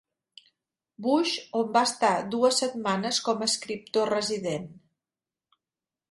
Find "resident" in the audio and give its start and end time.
4.13-4.65